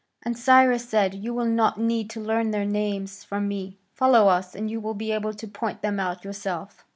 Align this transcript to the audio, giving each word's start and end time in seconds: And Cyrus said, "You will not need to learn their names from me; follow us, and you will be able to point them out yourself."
And 0.23 0.35
Cyrus 0.35 0.89
said, 0.89 1.13
"You 1.13 1.31
will 1.31 1.45
not 1.45 1.79
need 1.79 2.09
to 2.09 2.19
learn 2.19 2.49
their 2.49 2.65
names 2.65 3.23
from 3.23 3.47
me; 3.47 3.77
follow 3.93 4.29
us, 4.29 4.55
and 4.55 4.67
you 4.67 4.79
will 4.79 4.95
be 4.95 5.11
able 5.11 5.35
to 5.35 5.47
point 5.47 5.83
them 5.83 5.99
out 5.99 6.23
yourself." 6.25 6.83